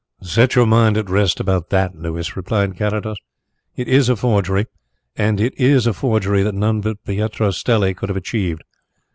"Set 0.23 0.55
your 0.55 0.65
mind 0.65 0.97
at 0.97 1.11
rest 1.11 1.39
about 1.39 1.69
that, 1.69 1.93
Louis," 1.93 2.35
replied 2.35 2.75
Carrados. 2.75 3.17
"It 3.75 3.87
is 3.87 4.09
a 4.09 4.15
forgery, 4.15 4.65
and 5.15 5.39
it 5.39 5.53
is 5.59 5.85
a 5.85 5.93
forgery 5.93 6.41
that 6.41 6.55
none 6.55 6.81
but 6.81 7.05
Pietro 7.05 7.51
Stelli 7.51 7.93
could 7.95 8.09
have 8.09 8.17
achieved. 8.17 8.63